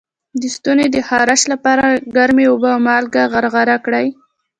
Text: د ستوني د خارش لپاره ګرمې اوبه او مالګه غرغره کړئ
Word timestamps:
د 0.39 0.43
ستوني 0.55 0.87
د 0.91 0.97
خارش 1.07 1.41
لپاره 1.53 1.85
ګرمې 2.15 2.45
اوبه 2.49 2.69
او 2.75 2.79
مالګه 2.87 3.23
غرغره 3.33 3.77
کړئ 3.85 4.07